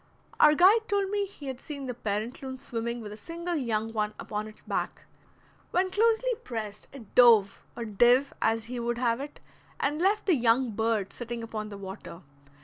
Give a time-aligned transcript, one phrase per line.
[0.39, 3.93] Our guide told me he had seen the parent loon swimming with a single young
[3.93, 5.03] one upon its back.
[5.69, 9.41] When closely pressed it dove, or "div" as he would have it,
[9.79, 12.21] and left the young bird sitting upon the water.